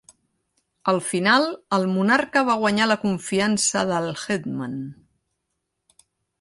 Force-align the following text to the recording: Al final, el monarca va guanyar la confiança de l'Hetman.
Al 0.93 1.01
final, 1.09 1.45
el 1.77 1.85
monarca 1.91 2.43
va 2.49 2.57
guanyar 2.63 2.89
la 2.93 2.99
confiança 3.05 3.87
de 3.93 4.03
l'Hetman. 4.09 4.77